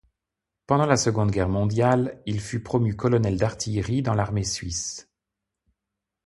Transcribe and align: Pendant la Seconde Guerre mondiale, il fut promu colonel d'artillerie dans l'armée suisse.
Pendant 0.65 0.87
la 0.87 0.97
Seconde 0.97 1.29
Guerre 1.29 1.47
mondiale, 1.47 2.23
il 2.25 2.39
fut 2.41 2.63
promu 2.63 2.95
colonel 2.95 3.37
d'artillerie 3.37 4.01
dans 4.01 4.15
l'armée 4.15 4.43
suisse. 4.43 5.07